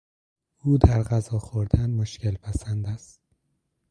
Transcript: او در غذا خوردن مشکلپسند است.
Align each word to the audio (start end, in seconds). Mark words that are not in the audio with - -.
او 0.59 0.77
در 0.77 1.03
غذا 1.03 1.39
خوردن 1.39 1.89
مشکلپسند 1.91 2.87
است. 2.87 3.21